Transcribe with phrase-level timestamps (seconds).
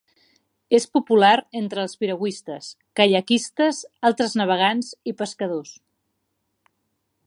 [0.77, 5.79] És popular entre els piragüistes, caiaquistes, altres navegants i pescadors.